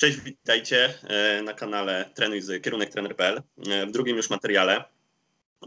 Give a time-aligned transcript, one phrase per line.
[0.00, 3.42] Cześć, witajcie e, na kanale Trenuj z kierunek trener.pl.
[3.70, 4.84] E, w drugim już materiale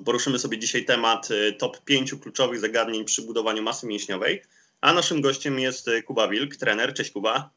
[0.06, 4.42] poruszymy sobie dzisiaj temat e, top 5 kluczowych zagadnień przy budowaniu masy mięśniowej.
[4.82, 6.94] A naszym gościem jest Kuba Wilk, trener.
[6.94, 7.50] Cześć Kuba.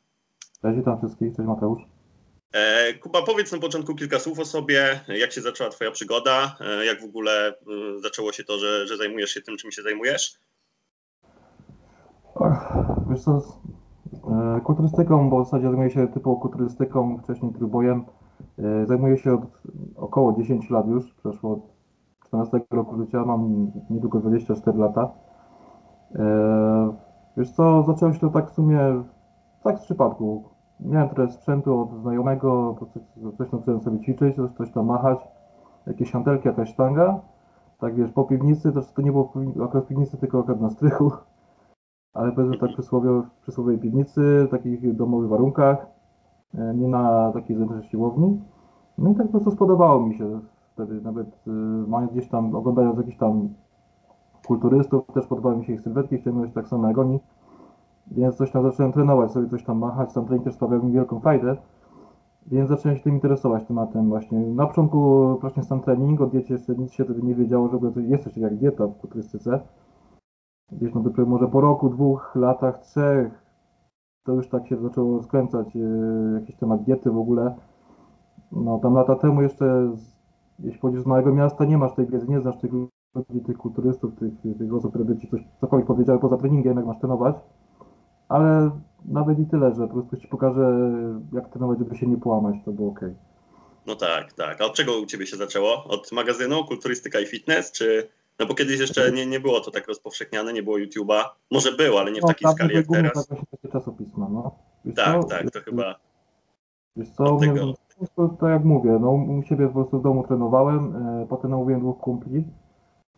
[0.63, 1.37] Cześć, witam wszystkich.
[1.37, 1.83] Cześć Mateusz.
[3.01, 5.01] Kuba, powiedz na początku kilka słów o sobie.
[5.09, 6.57] Jak się zaczęła Twoja przygoda?
[6.87, 7.55] Jak w ogóle
[8.03, 10.35] zaczęło się to, że, że zajmujesz się tym, czym się zajmujesz?
[13.11, 13.61] Wiesz co,
[14.65, 18.05] kulturystyką, bo w zasadzie zajmuję się typową kulturystyką, wcześniej trójbojem.
[18.59, 19.63] E, zajmuję się od
[19.97, 21.61] około 10 lat już, przeszło od
[22.25, 25.11] 14 roku życia, mam niedługo 24 lata.
[26.15, 26.93] E,
[27.37, 28.79] wiesz co, zaczęło się to tak w sumie,
[29.63, 30.45] tak z przypadku.
[30.81, 32.77] Miałem trochę sprzętu od znajomego,
[33.39, 35.19] coś, tam zacząłem sobie ćwiczyć, coś, coś tam machać,
[35.87, 37.21] jakieś hantelki, jakaś sztanga.
[37.81, 39.33] Tak wiesz, po piwnicy, to, to nie było
[39.65, 41.13] akurat w piwnicy, tylko akurat na strychu
[42.17, 45.87] ale powiedzmy tak przysłowie, w przysłowiowej piwnicy, w takich domowych warunkach,
[46.55, 48.41] e, nie na takiej zewnętrznej siłowni.
[48.99, 50.41] No i tak po prostu spodobało mi się
[50.77, 51.51] wtedy, nawet y,
[51.89, 53.49] mając gdzieś tam, oglądając jakichś tam
[54.47, 57.21] kulturystów, też podobały mi się ich sylwetki, chciałem mieć tak samo jak oni,
[58.11, 61.21] więc coś tam zacząłem trenować, sobie coś tam machać, sam trening też sprawiał mi wielką
[61.21, 61.57] fajdę,
[62.47, 64.39] więc zacząłem się tym interesować tematem właśnie.
[64.39, 68.25] Na początku właśnie sam trening, o diecie jeszcze nic się wtedy nie wiedziało, że jest
[68.25, 69.61] coś jak dieta w kulturystyce,
[70.73, 73.47] gdzieś no dopiero może po roku, dwóch latach, trzech,
[74.25, 75.81] to już tak się zaczęło skręcać e,
[76.41, 77.55] jakiś temat diety w ogóle.
[78.53, 79.97] No tam lata temu jeszcze,
[80.59, 84.13] jeśli chodzisz z małego miasta, nie masz tej wiedzy, nie znasz tych ludzi, tych kulturystów,
[84.15, 87.37] tych, tych osób, które by ci coś cokolwiek powiedziały poza treningiem, jak masz trenować.
[88.29, 88.71] Ale
[89.05, 90.91] nawet i tyle, że po prostu ci pokażę,
[91.33, 93.01] jak trenować, żeby się nie połamać, to było ok.
[93.87, 94.61] No tak, tak.
[94.61, 95.85] A od czego u Ciebie się zaczęło?
[95.85, 99.89] Od magazynu Kulturystyka i Fitness, czy no bo kiedyś jeszcze nie, nie było to tak
[99.89, 101.23] rozpowszechniane, nie było YouTube'a.
[101.51, 103.27] Może było, ale nie w no, takiej skali jak teraz.
[103.27, 104.59] Tak, takie czasopisma, no.
[104.85, 105.29] Wiesz tak, co?
[105.29, 105.95] tak, to chyba.
[106.97, 107.75] Wiesz co, mnie,
[108.17, 111.81] to, tak jak mówię, no u siebie po prostu w domu trenowałem, e, potem namówiłem
[111.81, 112.45] dwóch kumpli,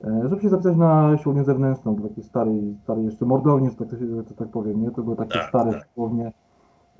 [0.05, 3.89] e, żeby się zapisać na siłownię zewnętrzną, do takiej starej, starej jeszcze mordowni, że tak,
[4.27, 4.91] że tak powiem, nie?
[4.91, 5.89] To były takie tak, stare tak.
[5.95, 6.27] siłownie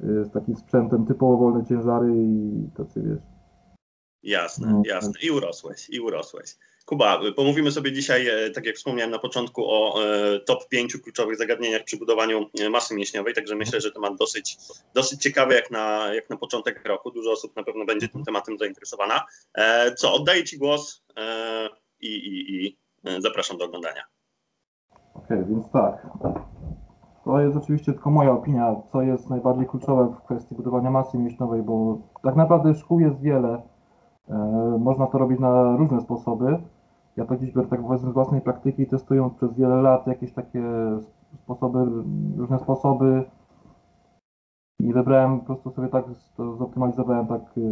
[0.01, 3.38] e, z takim sprzętem typowo wolne ciężary i tacy wiesz.
[4.23, 5.13] Jasne, no, jasne.
[5.23, 6.57] I urosłeś, i urosłeś.
[6.89, 11.37] Kuba, pomówimy sobie dzisiaj, e, tak jak wspomniałem na początku, o e, top 5 kluczowych
[11.37, 14.57] zagadnieniach przy budowaniu e, masy mięśniowej, także myślę, że temat dosyć,
[14.95, 17.11] dosyć ciekawy jak na, jak na początek roku.
[17.11, 19.25] Dużo osób na pewno będzie tym tematem zainteresowana.
[19.97, 21.05] Co, oddaję Ci głos
[22.01, 22.77] i, i, i
[23.19, 24.03] zapraszam do oglądania.
[25.15, 26.07] Okej, okay, więc tak.
[27.25, 31.63] To jest oczywiście tylko moja opinia, co jest najbardziej kluczowe w kwestii budowania masy mięśniowej,
[31.63, 33.63] bo tak naprawdę szkół jest wiele.
[34.79, 36.59] Można to robić na różne sposoby.
[37.17, 40.63] Ja to gdzieś biorę tak z własnej praktyki, testując przez wiele lat jakieś takie
[41.45, 41.79] sposoby,
[42.37, 43.25] różne sposoby.
[44.81, 46.05] I wybrałem po prostu sobie tak,
[46.59, 47.63] zoptymalizowałem tak, y,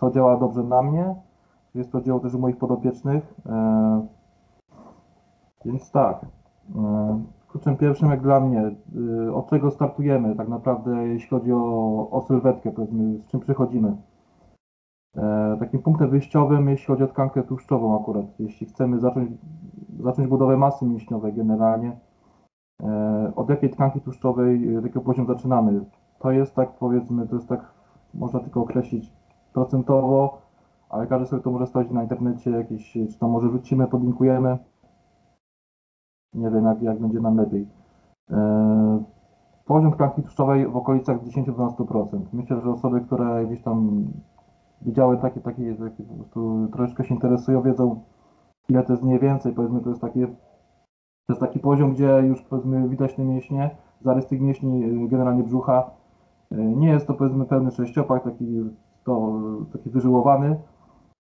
[0.00, 1.14] co działa dobrze na mnie,
[1.74, 4.06] jest to dzieło też u moich podopiecznych, e,
[5.64, 6.26] więc tak,
[6.76, 8.70] e, kluczem pierwszym jak dla mnie,
[9.34, 13.96] od czego startujemy tak naprawdę, jeśli chodzi o, o sylwetkę, powiedzmy, z czym przychodzimy.
[15.16, 19.30] E, takim punktem wyjściowym, jeśli chodzi o tkankę tłuszczową akurat, jeśli chcemy zacząć,
[20.00, 21.96] zacząć budowę masy mięśniowej generalnie,
[22.82, 25.84] e, od jakiej tkanki tłuszczowej, jakiego poziom zaczynamy?
[26.18, 27.60] To jest tak powiedzmy, to jest tak,
[28.14, 29.12] można tylko określić
[29.52, 30.38] procentowo,
[30.88, 34.58] ale każdy sobie to może sprawdzić na internecie, jakieś, czy to może wrócimy, podlinkujemy.
[36.34, 37.68] Nie wiem, jak, jak będzie nam lepiej.
[38.30, 39.02] E,
[39.64, 42.20] poziom tkanki tłuszczowej w okolicach 10-12%.
[42.32, 44.06] Myślę, że osoby, które gdzieś tam
[44.82, 48.00] widziały takie, takie, takie po prostu troszeczkę się interesują, wiedzą
[48.68, 52.42] ile to jest mniej więcej, powiedzmy to jest takie, to jest taki poziom, gdzie już
[52.42, 53.70] powiedzmy widać te mięśnie,
[54.00, 55.90] zarys tych mięśni, y, generalnie brzucha,
[56.52, 58.64] y, nie jest to powiedzmy pełny sześciopak, taki,
[59.04, 59.32] to,
[59.72, 60.56] taki wyżyłowany,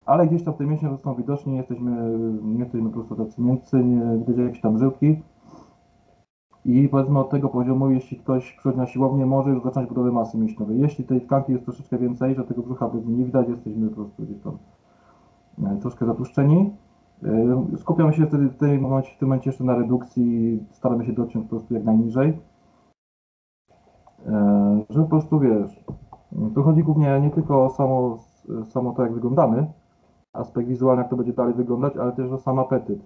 [0.06, 4.18] ale gdzieś tam te mięśnie są widoczne, jesteśmy, nie jesteśmy po prostu tacy miękcy, nie
[4.18, 5.22] widać jakieś tam żyłki,
[6.66, 10.38] i powiedzmy od tego poziomu, jeśli ktoś przychodzi na siłownię, może już zacząć budowę masy
[10.38, 10.80] mięśniowej.
[10.80, 14.38] Jeśli tej tkanki jest troszeczkę więcej, że tego brzucha nie widać, jesteśmy po prostu gdzieś
[14.40, 14.58] tam
[15.64, 16.74] e, troszkę zatłuszczeni.
[17.24, 21.14] E, skupiamy się wtedy w tym momencie, w tym momencie jeszcze na redukcji, staramy się
[21.14, 22.40] dociąć po prostu jak najniżej.
[24.28, 25.86] E, żeby po prostu wiesz,
[26.56, 28.18] tu chodzi głównie nie tylko o samo,
[28.64, 29.68] samo to, jak wyglądamy,
[30.34, 33.00] aspekt wizualny, jak to będzie dalej wyglądać, ale też o sam apetyt.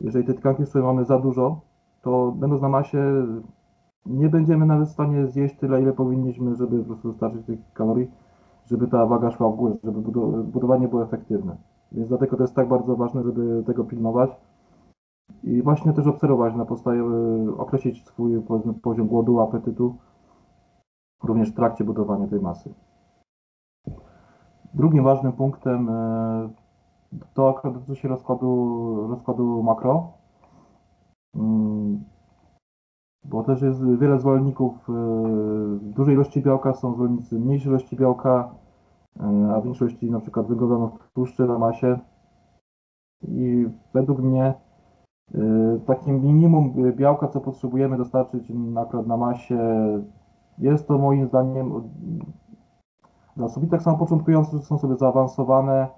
[0.00, 1.60] Jeżeli tej tkanki sobie mamy za dużo,
[2.04, 3.26] to będąc na masie
[4.06, 8.10] nie będziemy nawet w stanie zjeść tyle, ile powinniśmy, żeby po prostu dostarczyć tych kalorii,
[8.66, 10.00] żeby ta waga szła w górę, żeby
[10.44, 11.56] budowanie było efektywne.
[11.92, 14.30] Więc dlatego to jest tak bardzo ważne, żeby tego pilnować
[15.42, 17.04] i właśnie też obserwować na podstawie,
[17.58, 18.42] określić swój
[18.82, 19.96] poziom głodu, apetytu
[21.22, 22.74] również w trakcie budowania tej masy.
[24.74, 26.48] Drugim ważnym punktem e,
[27.34, 30.12] to dotyczy się rozkładu, rozkładu makro,
[33.24, 34.92] bo też jest wiele zwolenników e,
[35.80, 38.54] dużej ilości białka, są zwolennicy mniejszej ilości białka,
[39.20, 41.98] e, a w większości na przykład węglowodanów tłuszczy na masie.
[43.28, 44.54] I według mnie
[45.34, 45.40] e,
[45.86, 49.58] takim minimum białka, co potrzebujemy dostarczyć akurat na masie,
[50.58, 51.72] jest to moim zdaniem
[53.36, 55.88] zasoby tak samo początkujące, są sobie zaawansowane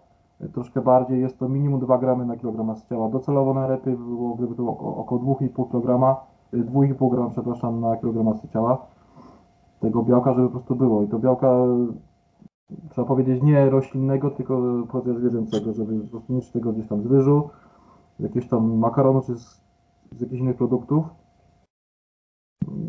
[0.52, 3.08] troszkę bardziej, jest to minimum 2 gramy na kilogram masy ciała.
[3.08, 6.16] Docelowo najlepiej było, gdyby to około 2,5 kg,
[6.52, 8.86] 2,5 g przepraszam, na kilogram masy ciała
[9.80, 11.02] tego białka, żeby po prostu było.
[11.02, 11.48] I to białka
[12.90, 17.06] trzeba powiedzieć nie roślinnego, tylko pochodzenia zwierzęcego, żeby po prostu mieć tego gdzieś tam z
[17.06, 17.50] ryżu,
[18.18, 19.60] z tam makaronu, czy z,
[20.12, 21.04] z jakichś innych produktów.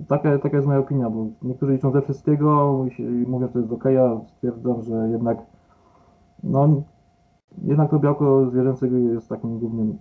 [0.07, 3.71] Taka, taka jest moja opinia, bo niektórzy liczą ze wszystkiego i mówią, że to jest
[3.71, 5.37] ok, ja stwierdzam, że jednak
[6.43, 6.67] no,
[7.61, 9.97] jednak to białko zwierzęce jest takim głównym,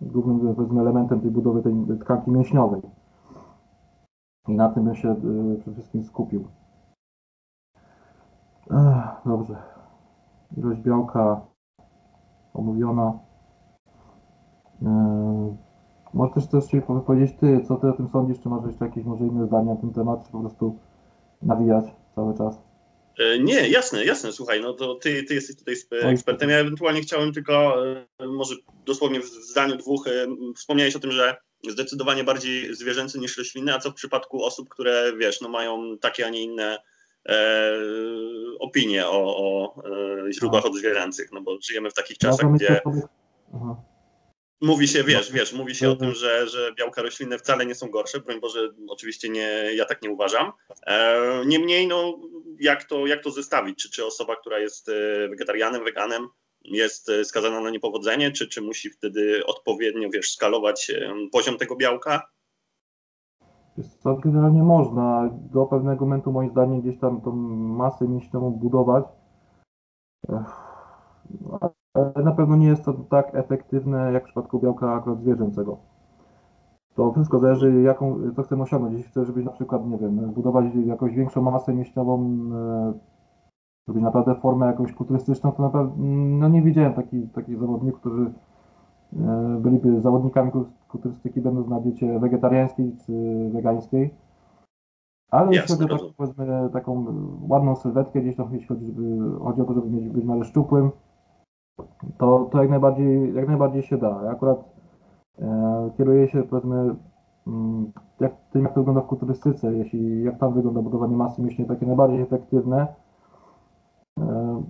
[0.00, 2.82] głównym powiedzmy, elementem tej budowy tej tkanki mięśniowej.
[4.48, 6.44] I na tym bym się y, przede wszystkim skupił.
[8.70, 9.56] Ech, dobrze.
[10.56, 11.40] Ilość białka
[12.54, 13.12] omówiona.
[14.82, 15.56] Yy,
[16.14, 19.26] może też się powiedzieć ty, co ty o tym sądzisz, czy masz jeszcze jakieś może
[19.26, 20.76] inne zdania na ten temat, czy po prostu
[21.42, 22.65] nawijać cały czas?
[23.18, 25.74] E, nie, jasne, jasne, słuchaj, no to ty, ty jesteś tutaj
[26.12, 26.50] ekspertem.
[26.50, 27.86] Ja ewentualnie chciałem tylko,
[28.18, 28.54] e, może
[28.84, 30.26] dosłownie w zdaniu dwóch, e,
[30.56, 31.36] wspomniałeś o tym, że
[31.68, 36.26] zdecydowanie bardziej zwierzęcy niż rośliny, a co w przypadku osób, które, wiesz, no mają takie,
[36.26, 36.78] a nie inne
[37.28, 37.72] e,
[38.58, 39.74] opinie o, o
[40.32, 40.72] źródłach tak.
[40.72, 42.80] odzwierzęcych, no bo żyjemy w takich czasach, gdzie...
[43.54, 43.76] Aha.
[44.60, 47.90] Mówi się, wiesz, wiesz, mówi się o tym, że, że białka roślinne wcale nie są
[47.90, 50.52] gorsze, broń Boże, oczywiście nie, ja tak nie uważam.
[50.86, 52.18] E, niemniej, no,
[52.60, 53.82] jak to, jak to zestawić?
[53.82, 54.92] Czy, czy osoba, która jest e,
[55.28, 56.28] wegetarianem, weganem,
[56.64, 60.92] jest e, skazana na niepowodzenie, czy, czy musi wtedy odpowiednio, wiesz, skalować
[61.32, 62.30] poziom tego białka?
[64.02, 65.30] To generalnie można.
[65.52, 67.32] Do pewnego momentu, moim zdaniem, gdzieś tam tą
[67.76, 69.04] masę mięśniową budować
[72.24, 75.78] na pewno nie jest to tak efektywne jak w przypadku białka akurat zwierzęcego.
[76.94, 78.94] To wszystko zależy, jaką, co chcemy osiągnąć.
[78.94, 82.92] Jeśli chcesz, żebyś na przykład, nie wiem, zbudować jakąś większą masę mięśniową, e,
[83.86, 85.92] zrobić naprawdę formę jakąś kulturystyczną, to naprawdę
[86.38, 88.32] no nie widziałem takich, takich zawodników, którzy
[89.12, 90.50] e, byliby zawodnikami
[90.88, 93.12] kulturystyki, będąc na diecie wegetariańskiej czy
[93.52, 94.14] wegańskiej.
[95.30, 97.04] Ale jeśli chodzi o taką,
[97.48, 100.90] ładną sylwetkę, gdzieś tam jeśli chodzi, żeby, chodzi o to, żeby mieć, być miarę szczupłym,
[102.18, 104.20] to, to jak, najbardziej, jak najbardziej się da.
[104.24, 104.58] Ja akurat
[105.38, 106.94] e, kieruję się powiedzmy
[107.46, 111.64] mm, jak, tym, jak to wygląda w kulturystyce, jeśli jak tam wygląda budowanie masy mięśni,
[111.64, 112.86] takie najbardziej efektywne.
[114.20, 114.62] E,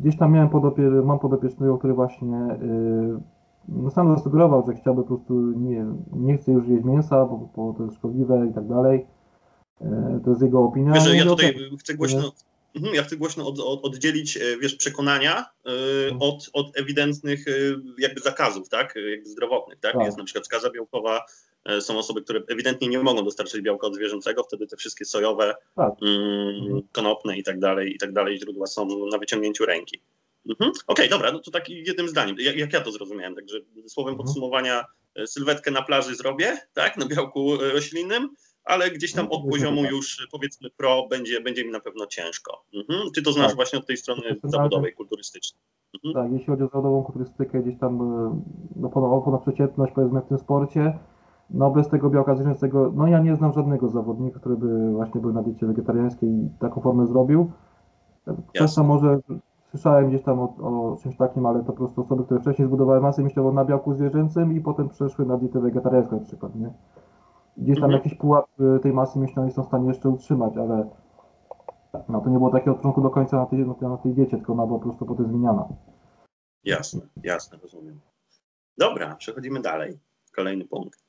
[0.00, 2.58] gdzieś tam miałem podopie, mam podopiecznego, który właśnie e,
[3.68, 7.72] no sam zasugerował, że chciałby po prostu nie, nie chce już jeść mięsa, bo, bo
[7.72, 9.06] to jest szkodliwe i tak dalej.
[9.80, 10.92] E, to jest jego opinia.
[10.92, 12.20] Wiesz, ja tutaj chcę głośno,
[12.74, 15.70] ja chcę głośno od, od, oddzielić, e, wiesz, przekonania y,
[16.20, 19.92] od, od ewidentnych y, jakby zakazów, tak, jakby zdrowotnych, tak?
[19.92, 20.06] tak?
[20.06, 21.24] Jest na przykład skaza białkowa,
[21.70, 25.54] y, są osoby, które ewidentnie nie mogą dostarczyć białka od zwierzęcego, wtedy te wszystkie sojowe,
[25.76, 25.92] tak.
[26.02, 30.00] mm, konopne i tak dalej, i tak dalej źródła są na wyciągnięciu ręki.
[30.48, 30.70] Mhm.
[30.70, 34.12] Okej, okay, dobra, no to tak jednym zdaniem, jak, jak ja to zrozumiałem, także słowem
[34.12, 34.26] mhm.
[34.26, 34.84] podsumowania,
[35.26, 38.28] sylwetkę na plaży zrobię, tak, na białku roślinnym,
[38.64, 42.64] ale gdzieś tam no, od poziomu już powiedzmy pro będzie, będzie mi na pewno ciężko.
[42.74, 43.10] Mhm.
[43.14, 43.56] Ty to znasz tak.
[43.56, 45.60] właśnie od tej strony zawodowej, kulturystycznej.
[45.94, 46.14] Mhm.
[46.14, 48.40] Tak, jeśli chodzi o zawodową kulturystykę, gdzieś tam e,
[48.76, 48.88] no,
[49.24, 50.98] ponadprzeciętność powiedzmy w tym sporcie,
[51.50, 55.32] no bez tego białka zwierzęcego, no ja nie znam żadnego zawodnika, który by właśnie był
[55.32, 57.52] na diecie wegetariańskiej i taką formę zrobił.
[58.76, 59.20] To może
[59.70, 63.00] słyszałem gdzieś tam o, o, czymś takim, ale to po prostu osoby, które wcześniej zbudowały
[63.00, 66.70] masę mięśniową na białku zwierzęcym i potem przeszły na dietę wegetariańską na przykład, nie?
[67.56, 67.92] Gdzieś tam mhm.
[67.92, 68.46] jakiś pułap
[68.82, 70.88] tej masy mięśniowej są w stanie jeszcze utrzymać, ale
[72.08, 74.52] no to nie było takie od początku do końca na tej, na tej diecie, tylko
[74.52, 75.68] ona była po prostu potem zmieniana.
[76.64, 78.00] Jasne, jasne, rozumiem.
[78.78, 80.00] Dobra, przechodzimy dalej.
[80.36, 81.04] Kolejny punkt.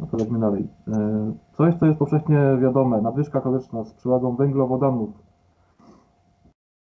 [0.00, 0.68] No to lećmy dalej.
[0.88, 0.92] Y,
[1.52, 5.10] coś, co jest powszechnie wiadome, nadwyżka kaloryczna z przewagą węglowodanów.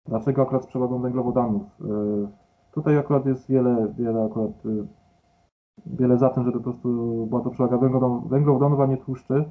[0.05, 1.61] Dlaczego akurat z przewagą węglowodanów?
[1.61, 2.27] Y,
[2.71, 4.51] tutaj akurat jest wiele, wiele akurat
[5.85, 7.77] wiele za tym, żeby po prostu była to przewaga
[8.25, 9.49] węglowodanów, a nie tłuszczy.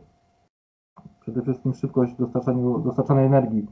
[1.21, 2.15] Przede wszystkim szybkość
[2.85, 3.67] dostarczanej energii.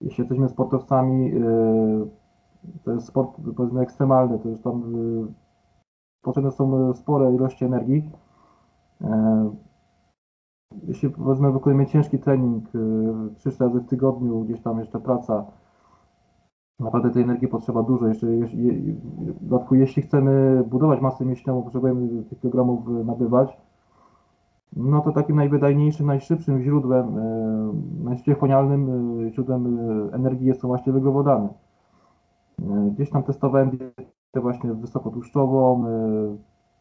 [0.00, 2.08] Jeśli jesteśmy sportowcami, yy,
[2.84, 5.26] to jest sport powiedzmy ekstremalny, to już tam yy,
[6.22, 8.10] potrzebne są spore ilości energii.
[9.00, 9.08] Yy,
[10.82, 15.44] jeśli powiedzmy wykonujemy ciężki trening, y, 3 razy w tygodniu, gdzieś tam jeszcze praca,
[16.80, 18.06] naprawdę tej energii potrzeba dużo.
[18.06, 18.96] Jeszcze, jeśli,
[19.40, 23.56] dodatku, jeśli chcemy budować masę mięśniową, potrzebujemy tych kilogramów y, nabywać,
[24.76, 29.78] no to takim najwydajniejszym, najszybszym źródłem, y, najszybciej wchłanialnym y, źródłem
[30.12, 31.48] energii są właśnie węglowodany.
[32.94, 35.84] Gdzieś tam testowałem dietę właśnie wysokotłuszczową,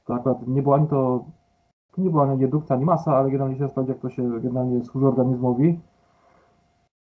[0.06, 1.26] to akurat nie było ani to,
[1.98, 5.08] nie była ani redukcja, ani masa, ale generalnie się sprawdzi, jak to się generalnie służy
[5.08, 5.80] organizmowi.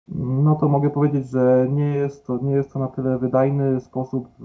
[0.08, 4.28] No to mogę powiedzieć, że nie jest to, nie jest to na tyle wydajny sposób.
[4.40, 4.44] y,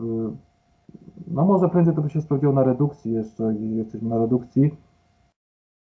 [1.26, 4.76] No może prędzej to by się sprawdziło na redukcji jeszcze, jesteśmy na redukcji,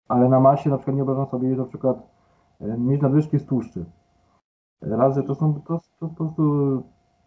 [0.09, 1.97] ale na masie na przykład nie wyobrażam sobie na przykład
[2.61, 3.85] y, mieć nadwyżki z tłuszczy.
[4.83, 6.43] Raz, że to są to, to po prostu,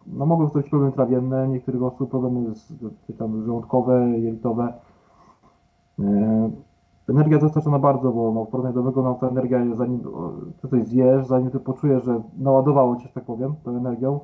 [0.06, 2.72] no mogą być problemy trawienne, niektórych osób problemy z,
[3.18, 4.72] tam żołądkowe, jelitowe.
[7.10, 10.00] Energia dostarczona bardzo, bo no, w porównaniu do wyglądu ta energia, zanim
[10.62, 14.20] ty coś zjesz, zanim ty poczujesz, że naładowało cię, tak powiem, tą energią,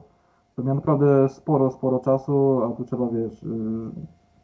[0.56, 3.48] to miał naprawdę sporo, sporo czasu, a tu trzeba, wiesz, y,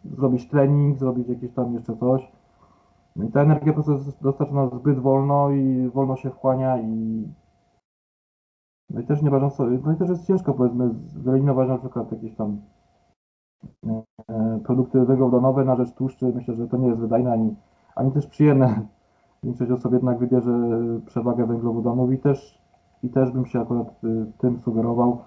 [0.05, 2.33] zrobić trening, zrobić jakieś tam jeszcze coś.
[3.17, 7.25] No i ta energia po prostu jest dostarczona zbyt wolno i wolno się wchłania i
[8.91, 12.13] no i też nie ważą sobie, no i też jest ciężko powiedzmy wyeliminować na przykład
[12.13, 12.61] jakieś tam
[13.87, 16.33] e, e, produkty węglowodanowe na rzecz tłuszczy.
[16.35, 17.55] Myślę, że to nie jest wydajne ani
[17.97, 18.87] ani też przyjemne.
[19.43, 20.51] Większość osób jednak wybierze
[21.07, 22.59] przewagę węglowodanów i też,
[23.03, 25.25] i też bym się akurat y, tym sugerował.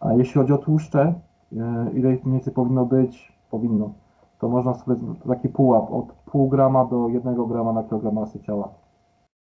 [0.00, 1.14] A jeśli chodzi o tłuszcze,
[1.52, 1.56] y,
[1.94, 3.94] ile ich mniej więcej powinno być, powinno,
[4.40, 4.96] to można sobie
[5.28, 8.74] taki pułap od pół grama do jednego grama na kilogram masy ciała.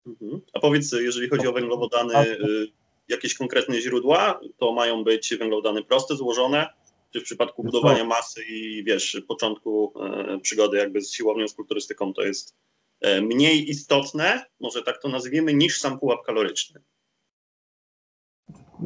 [0.06, 0.40] Mhm.
[0.54, 2.66] A powiedz, jeżeli chodzi o węglowodany, y,
[3.08, 6.66] jakieś konkretne źródła, to mają być węglowodany proste, złożone,
[7.10, 7.66] czy w przypadku co?
[7.66, 12.56] budowania masy i wiesz, początku e, przygody jakby z siłownią, z kulturystyką, to jest
[13.00, 16.82] e, mniej istotne, może tak to nazwijmy, niż sam pułap kaloryczny.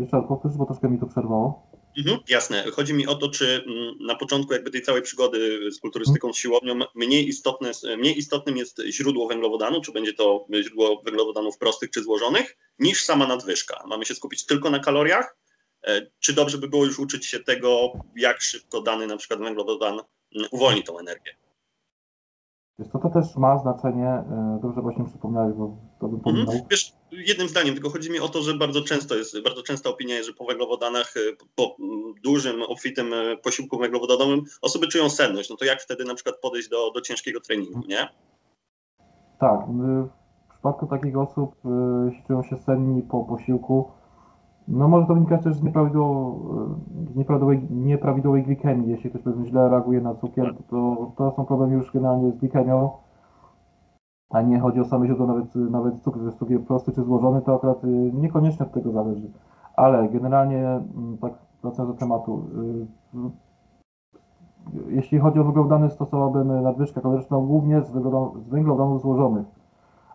[0.01, 1.75] Jeszcze raz powtórz, bo troszkę mi to przerwało.
[1.99, 2.65] Mhm, jasne.
[2.73, 6.37] Chodzi mi o to, czy mm, na początku jakby tej całej przygody z kulturystyką, z
[6.37, 12.03] siłownią, mniej, istotne, mniej istotnym jest źródło węglowodanu, czy będzie to źródło węglowodanów prostych czy
[12.03, 13.85] złożonych, niż sama nadwyżka.
[13.87, 15.37] Mamy się skupić tylko na kaloriach,
[16.21, 20.49] Czy dobrze by było już uczyć się tego, jak szybko dany na przykład węglowodan mm,
[20.51, 21.33] uwolni tą energię?
[22.79, 24.25] Wiesz, to, to też ma znaczenie,
[24.63, 26.23] dobrze właśnie przypomniałeś, bo to bym Mhm.
[26.47, 26.67] pominął.
[26.71, 30.15] Wiesz, jednym zdaniem, tylko chodzi mi o to, że bardzo często jest, bardzo częsta opinia
[30.15, 31.21] jest, że po węglowodanach, e,
[31.55, 31.77] po
[32.25, 35.51] dużym, obfitym e, posiłku węglowodanowym osoby czują senność.
[35.51, 38.09] No to jak wtedy na przykład podejść do, do ciężkiego treningu, nie?
[39.41, 39.61] Tak,
[40.49, 41.55] w przypadku takich osób,
[42.07, 43.91] jeśli czują się senni po posiłku,
[44.69, 45.63] no może to wynikać też z
[47.15, 48.91] nieprawidłowej, nieprawidłowej glikemii.
[48.91, 52.91] Jeśli ktoś źle reaguje na cukier, to, to są problemy już generalnie z glikemią,
[54.31, 57.55] a nie chodzi o same źródło, nawet, nawet cukier, jest cukier prosty czy złożony, to
[57.55, 59.31] akurat y, niekoniecznie od tego zależy.
[59.77, 62.45] Ale generalnie, mm, tak wracając do tematu,
[63.15, 63.31] y, y,
[64.89, 69.47] jeśli chodzi o węglowodany, stosowałbym nadwyżkę kaloryczną głównie z węglowodanów, z węglowodanów złożonych,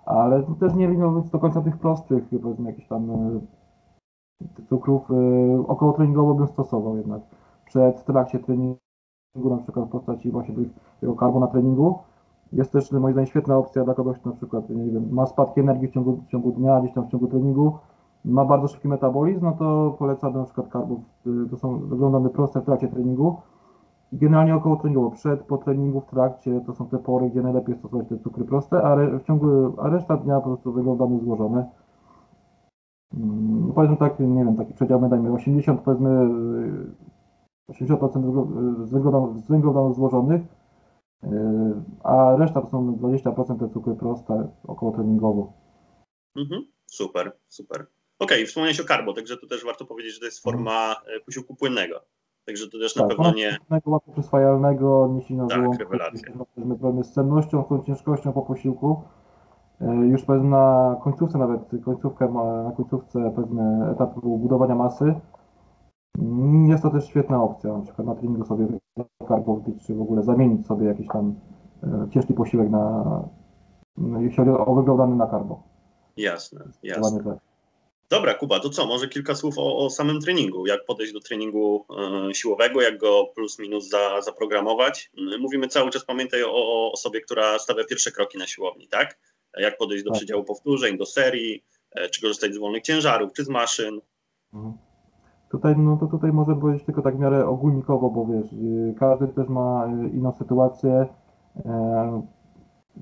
[0.05, 3.07] ale też nie eliminować do końca tych prostych, powiedzmy jakichś tam
[4.69, 5.11] cukrów.
[5.11, 7.21] y, Około treningowo bym stosował jednak
[7.65, 8.79] przed, trakcie treningu,
[9.49, 10.55] na przykład w postaci właśnie
[11.01, 11.99] tego karbo na treningu.
[12.53, 15.59] Jest też moim zdaniem świetna opcja dla kogoś, kto na przykład, nie wiem, ma spadki
[15.59, 17.77] energii w ciągu, w ciągu dnia, gdzieś tam w ciągu treningu,
[18.25, 22.61] ma bardzo szybki metabolizm, no to polecam na przykład karbów, y, to są wyglądane proste
[22.61, 23.35] w trakcie treningu.
[24.11, 27.75] I Generalnie około treningowo, przed, po treningu, w trakcie, to są te pory, gdzie najlepiej
[27.75, 31.65] stosować te cukry proste, a, re, w ciągu, a reszta dnia po prostu wyglądamy złożone.
[33.13, 36.09] Mm, no powiedzmy tak, nie wiem, taki przedział dajmy 80, powiedzmy
[37.69, 40.41] y, 80% węglo- y, z węglowodanów, z węglowodanów złożonych,
[41.23, 41.27] y,
[42.03, 45.53] a reszta to są 20% te cukry proste, około treningowo.
[46.35, 46.61] Mhm.
[46.85, 47.85] Super, super.
[48.19, 51.55] Okej, wspomniałeś o karbo, także to też warto powiedzieć, że to jest forma e, posiłku
[51.55, 51.95] płynnego.
[52.45, 53.57] Także to też na Tak, pewno ponad nie.
[53.85, 59.01] Łatwo przyswajalnego, nie silno Tak, żołądku, powiedzmy problemy z cennością, z tą ciężkością po posiłku.
[59.81, 65.15] Y, Już powiedzmy na końcówce nawet, końcówkę, na końcówce powiedzmy etapu budowania masy,
[66.19, 68.67] mm, jest to też świetna opcja, na przykład na treningu sobie
[69.27, 71.35] karbo wbić, czy w ogóle zamienić sobie jakiś tam
[71.83, 73.03] y, ciężki posiłek na,
[73.97, 75.63] no, jeśli chodzi o na karbo.
[76.17, 77.23] Jasne, jasne.
[77.23, 77.37] Tak.
[78.09, 78.85] Dobra, Kuba, to co?
[78.85, 80.67] Może kilka słów o, o samym treningu.
[80.67, 81.85] Jak podejść do treningu
[82.29, 85.11] e, siłowego, jak go plus minus za, zaprogramować.
[85.17, 89.19] Mm, Mówimy cały czas, pamiętaj o, o osobie, która stawia pierwsze kroki na siłowni, tak?
[89.57, 90.17] Jak podejść do Tak.
[90.17, 93.99] przedziału powtórzeń, do serii, e, czy korzystać z wolnych ciężarów, czy z maszyn.
[94.53, 94.73] Mhm.
[95.49, 99.27] Tutaj, no to tutaj może powiedzieć tylko tak w miarę ogólnikowo, bo wiesz, y, każdy
[99.27, 101.07] też ma y, inną sytuację.
[101.65, 102.21] E,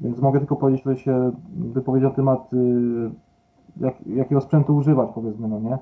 [0.02, 2.58] Więc mogę tylko powiedzieć, że się wypowiedzieć na temat y,
[3.78, 5.78] jak, jakiego sprzętu używać, powiedzmy, no nie?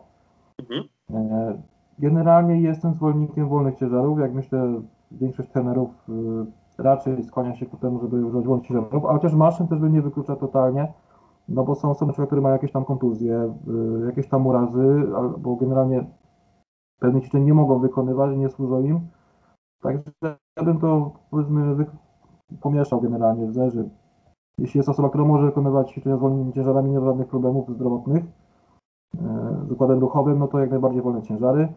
[0.59, 0.83] Mhm.
[1.09, 1.61] E,
[1.99, 4.81] Generalnie jestem zwolennikiem wolnych ciężarów, jak myślę
[5.11, 5.89] większość trenerów
[6.77, 10.01] raczej skłania się ku temu, żeby używać wolnych ciężarów, a chociaż maszyn też bym nie
[10.01, 10.93] wyklucza totalnie,
[11.49, 13.53] no bo są osoby, które mają jakieś tam kontuzje,
[14.03, 16.05] y, jakieś tam urazy, albo generalnie
[16.99, 18.99] pewnych ćwiczeń nie mogą wykonywać, nie służą im.
[19.81, 20.11] Także
[20.57, 21.85] ja bym to powiedzmy
[22.61, 23.89] pomieszał generalnie, zależy.
[24.57, 28.23] Jeśli jest osoba, która może wykonywać ćwiczenia z wolnymi ciężarami, nie ma żadnych problemów zdrowotnych,
[29.17, 31.73] e, z układem ruchowym, no to jak najbardziej wolne ciężary.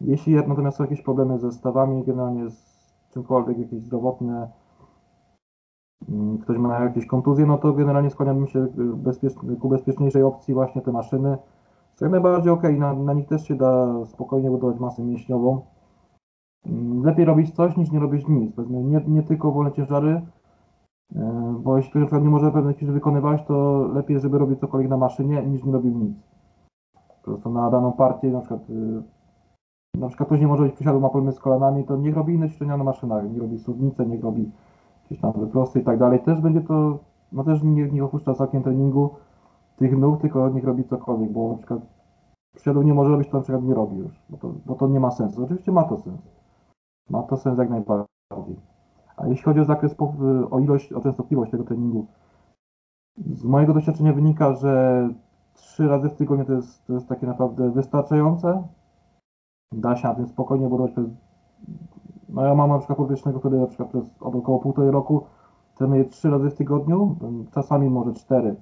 [0.00, 2.71] Jeśli natomiast są jakieś problemy ze stawami, generalnie z
[3.12, 4.48] czymkolwiek, jakieś zdrowotne,
[6.08, 8.66] mm, ktoś ma jakieś kontuzje, no to generalnie skłaniałbym się
[8.96, 11.38] bezpiecz- ku bezpieczniejszej opcji właśnie te maszyny.
[11.90, 15.60] Jest jak najbardziej ok, na, na nich też się da spokojnie budować masę mięśniową.
[16.66, 18.56] Mm, Lepiej robić coś niż nie robić nic.
[18.70, 20.22] Nie, nie tylko wolne ciężary,
[21.16, 24.96] e, bo jeśli ktoś nie może pewnych ćwiczeń wykonywać, to lepiej, żeby robił cokolwiek na
[24.96, 26.16] maszynie niż nie robił nic.
[27.22, 29.02] Po prostu na daną partię, na przykład y,
[29.94, 32.48] na przykład ktoś nie może robić przysiadu, ma problemy z kolanami, to niech robi inne
[32.48, 34.50] ćwiczenia na maszynach, niech robi suwnicę, niech robi
[35.06, 36.20] gdzieś tam wyprosty i tak dalej.
[36.20, 36.98] Też będzie to,
[37.32, 39.10] no też nie, nie opuszcza całkiem treningu
[39.76, 41.80] tych nóg, tylko niech robi cokolwiek, bo na przykład
[42.54, 45.00] przysiadów nie może robić, to na przykład nie robi już, bo to, bo to nie
[45.00, 45.44] ma sensu.
[45.44, 46.20] Oczywiście ma to sens.
[47.10, 48.56] Ma to sens jak najbardziej.
[49.16, 49.96] A jeśli chodzi o zakres,
[50.50, 52.06] o ilość, o częstotliwość tego treningu,
[53.16, 55.08] z mojego doświadczenia wynika, że
[55.54, 58.62] trzy razy w tygodniu to jest, to jest takie naprawdę wystarczające.
[59.72, 61.06] Da się na tym spokojnie budować przez...
[62.28, 65.24] No ja mam na przykład podwiecznego, który na przykład przez około półtorej roku
[65.74, 67.16] trenuje trzy razy w tygodniu,
[67.50, 68.56] czasami może cztery.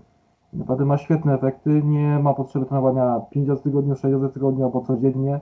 [0.52, 4.32] Naprawdę ma świetne efekty, nie ma potrzeby trenowania 5 razy w tygodniu, 6 razy w
[4.32, 5.40] tygodniu albo codziennie.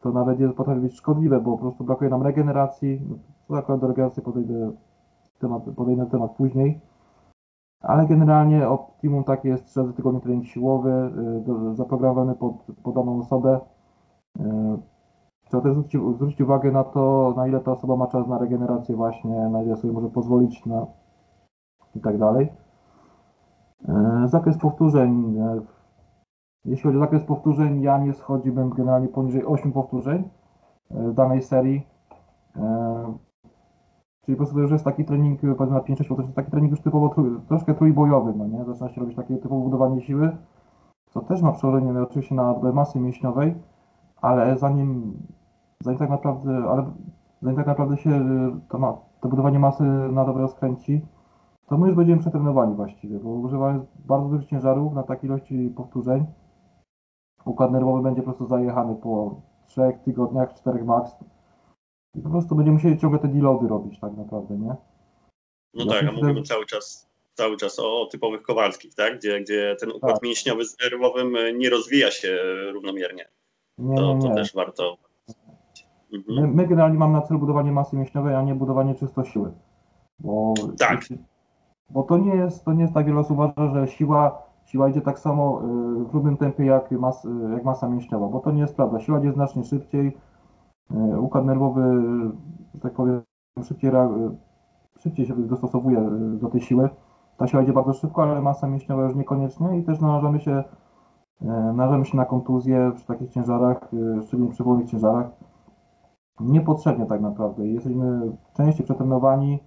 [0.00, 3.00] To nawet jest potrafi być szkodliwe, bo po prostu brakuje nam regeneracji.
[3.48, 4.72] No, akurat do regeneracji podejdę
[5.38, 6.80] temat, podejdę temat później.
[7.80, 11.10] Ale generalnie optimum takie jest 3 razy w tygodniu trening siłowy,
[11.72, 13.60] y, zaprogramowany pod, pod daną osobę.
[15.44, 18.96] Trzeba też zwrócić, zwrócić uwagę na to, na ile ta osoba ma czas na regenerację
[18.96, 20.86] właśnie, na ile sobie może pozwolić na
[21.94, 22.52] i tak dalej.
[23.88, 25.38] E, Zakres powtórzeń.
[25.38, 25.60] e,
[26.64, 30.28] Jeśli chodzi o zakres powtórzeń, ja nie schodziłbym generalnie poniżej 8 powtórzeń
[30.90, 31.86] e, w danej serii.
[34.24, 37.14] Czyli po prostu już jest taki trening, powiedzmy na 5-6 powtórzeń, taki trening już typowo
[37.48, 38.64] troszkę trójbojowy, no nie?
[38.64, 40.36] Zaczyna się robić takie typowe budowanie siły,
[41.10, 43.54] co też ma przełożenie oczywiście na masy mięśniowej,
[44.16, 45.16] ale zanim,
[45.80, 46.92] zanim tak naprawdę, ale
[47.42, 51.00] zanim tak naprawdę się e, to, ma, to budowanie masy na dobre rozkręci,
[51.66, 56.26] to my już będziemy przetrenowani właściwie, bo używając bardzo dużych ciężarów na takiej ilości powtórzeń,
[57.44, 61.10] układ nerwowy będzie po prostu zajechany po 3 tygodniach, 4 max.
[62.14, 64.76] I po prostu będziemy musieli ciągle te deloady robić tak naprawdę, nie?
[65.74, 69.18] No Ja tak, a mówimy cały czas, cały czas o typowych kowalskich, tak?
[69.18, 70.22] Gdzie, gdzie ten układ Tak.
[70.22, 73.28] mięśniowy z nerwowym e, nie rozwija się e, równomiernie.
[73.78, 74.34] Nie, To, nie, to nie.
[74.34, 74.96] też warto.
[76.12, 76.40] Mhm.
[76.40, 79.52] My, my generalnie mamy na celu budowanie masy mięśniowej, a nie budowanie czysto siły.
[80.20, 81.00] Bo, Tak.
[81.90, 85.00] Bo to nie jest, to nie jest tak, wiele osób uważa, że siła, siła idzie
[85.00, 88.76] tak samo y, w równym tempie jak, mas, jak masa mięśniowa, bo to nie jest
[88.76, 89.00] prawda.
[89.00, 90.16] Siła idzie znacznie szybciej,
[90.90, 92.02] y, układ nerwowy,
[92.74, 93.22] że tak powiem,
[93.64, 93.94] szybciej, y,
[94.98, 96.10] szybciej się dostosowuje
[96.40, 96.88] do tej siły.
[97.36, 100.64] Ta siła idzie bardzo szybko, ale masa mięśniowa już niekoniecznie i też narażamy się,
[101.40, 105.26] narażamy się na kontuzje przy takich ciężarach, y, szczególnie przy wolnych ciężarach.
[106.40, 107.66] Niepotrzebnie tak naprawdę.
[107.66, 109.58] Jesteśmy częściej przetrenowani,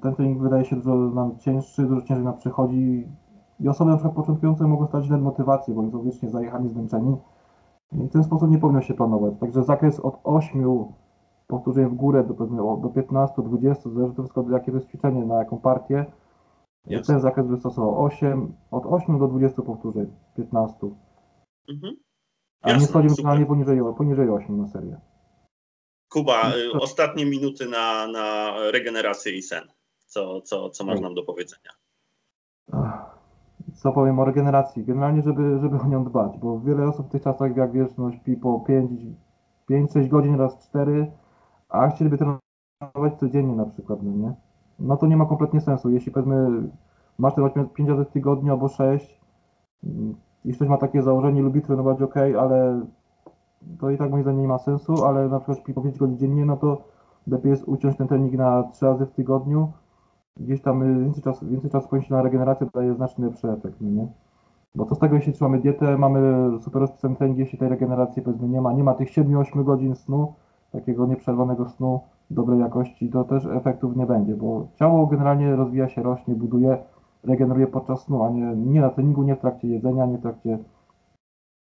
[0.00, 3.08] ten trening wydaje się dużo nam cięższy, dużo ciężej nam przychodzi
[3.60, 7.16] i osoby na przykład początkujące mogą stracić nawet motywację, bo oni są wiecznie zajechani, zmęczeni.
[7.92, 9.34] I w ten sposób nie powinno się planować.
[9.40, 10.84] Także zakres od 8
[11.46, 12.34] powtórzeń w górę do,
[12.76, 16.06] do 15, 20, zależy to wszystko jakie to jest ćwiczenie, na jaką partię.
[16.86, 17.14] Jasne.
[17.14, 20.76] Ten zakres by stosował 8, od 8 do 20 powtórzeń, 15.
[21.68, 21.96] Mhm.
[22.62, 23.22] A nie schodzimy super.
[23.22, 25.00] finalnie poniżej, poniżej 8 na serię.
[26.08, 29.64] Kuba, No y, ostatnie minuty na, na regenerację i sen.
[30.06, 31.70] Co, co, co masz nam do powiedzenia?
[33.74, 34.84] Co powiem o regeneracji?
[34.84, 38.12] Generalnie, żeby, żeby o nią dbać, bo wiele osób w tych czasach, jak wiesz, no,
[38.12, 38.64] śpi po
[39.70, 41.12] 5-6 godzin raz 4,
[41.68, 44.34] a chcieliby trenować codziennie na przykład, no nie?
[44.78, 45.90] No to nie ma kompletnie sensu.
[45.90, 46.62] Jeśli powiedzmy,
[47.18, 49.20] masz trenować 5 razy w tygodniu albo 6,
[50.44, 52.80] jeśli ktoś ma takie założenie, lubi trenować, ok, ale
[53.78, 56.46] to i tak moim zdaniem nie ma sensu, ale na przykład po 5 godzin dziennie,
[56.46, 56.84] no to
[57.26, 59.72] lepiej jest uciąć ten trening na 3 razy w tygodniu,
[60.36, 63.90] gdzieś tam y, więcej czasu, więcej czasu poświęcić na regenerację, daje znacznie lepszy efekt, no
[63.90, 64.08] nie?
[64.74, 68.48] Bo co z tego, jeśli trzymamy dietę, mamy super rozpisany trening, jeśli tej regeneracji powiedzmy
[68.48, 70.34] nie ma, nie ma tych 7-8 godzin snu,
[70.72, 76.02] takiego nieprzerwanego snu, dobrej jakości, to też efektów nie będzie, bo ciało generalnie rozwija się,
[76.02, 76.78] rośnie, buduje,
[77.24, 80.58] regeneruje podczas snu, a nie, nie na treningu, nie w trakcie jedzenia, nie w trakcie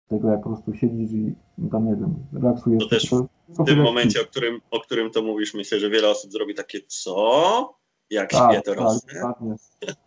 [0.08, 1.34] tego, jak po prostu siedzisz i
[1.70, 2.82] tam, nie wiem, relaksujesz.
[2.82, 3.10] To też
[3.48, 6.80] W tym momencie, o którym, o którym to mówisz, myślę, że wiele osób zrobi takie,
[6.86, 7.76] co?
[8.10, 9.12] Jak Tak, śpię, to tak, rosnę?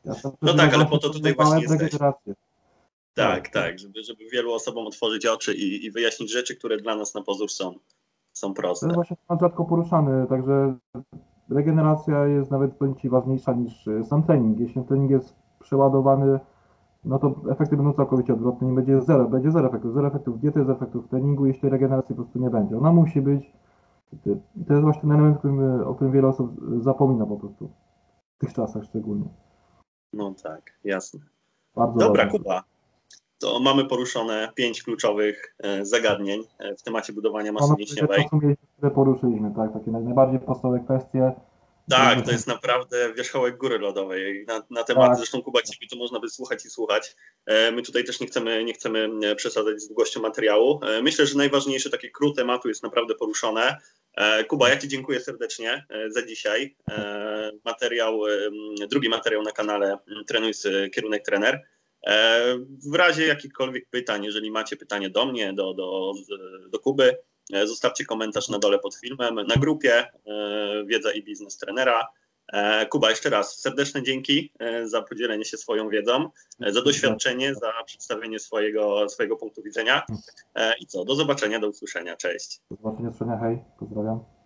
[0.06, 1.82] Ja No tak, ale po to tutaj właśnie jesteś.
[1.82, 2.34] regenerację.
[3.14, 7.14] Tak, tak, żeby, żeby wielu osobom otworzyć oczy i, i wyjaśnić rzeczy, które dla nas
[7.14, 7.76] na pozór są,
[8.40, 8.86] są To proste.
[8.88, 10.76] jest właśnie temat rzadko poruszany, także
[11.50, 14.60] regeneracja jest nawet powiem ważniejsza niż y, sam trening.
[14.60, 16.40] Jeśli trening jest przeładowany,
[17.06, 20.60] no to efekty będą całkowicie odwrotne, nie będzie zero, będzie zero efektów, zero efektów diety,
[20.66, 22.78] zero efektów treningu, jeśli regeneracji po prostu nie będzie.
[22.78, 23.54] Ona musi być,
[24.14, 27.70] I to jest właśnie ten element, o którym, o którym wiele osób zapomina po prostu,
[28.38, 29.26] w tych czasach szczególnie.
[30.14, 31.20] No tak, jasne.
[31.76, 32.40] Bardzo Dobra, ważne.
[32.40, 32.64] Kuba.
[33.40, 38.26] To mamy poruszone pięć kluczowych e, zagadnień e, w temacie budowania masy mięśniowej.
[38.78, 41.32] które poruszyliśmy, tak, takie naj- najbardziej podstawowe kwestie.
[41.90, 44.46] Tak, to jest naprawdę wierzchołek góry lodowej.
[44.48, 45.18] Na, na temat Tak.
[45.18, 47.16] zresztą Kuba Ciebie to można by słuchać i słuchać.
[47.46, 50.80] E, My tutaj też nie chcemy, nie chcemy przesadzać z długością materiału.
[51.04, 53.78] Myślę, że najważniejsze takie krót tematu jest naprawdę poruszone.
[54.48, 56.76] Kuba, ja Ci dziękuję serdecznie za dzisiaj.
[57.66, 58.20] Materiał,
[58.90, 59.98] drugi materiał na kanale
[60.28, 61.62] Trenuj z Kierunek Trener.
[62.08, 62.56] E,
[62.92, 66.14] W razie jakichkolwiek pytań, jeżeli macie pytanie do mnie, do, do,
[66.70, 67.18] do Kuby,
[67.54, 70.08] e, zostawcie komentarz na dole pod filmem, na grupie e,
[70.86, 72.08] Wiedza i Biznes Trenera.
[72.90, 79.10] Kuba, jeszcze raz serdeczne dzięki za podzielenie się swoją wiedzą, za doświadczenie, za przedstawienie swojego,
[79.10, 80.06] swojego punktu widzenia.
[80.80, 82.16] I co, do zobaczenia, do usłyszenia.
[82.16, 82.62] Cześć.
[82.72, 84.39] Do zobaczenia, hej, pozdrawiam.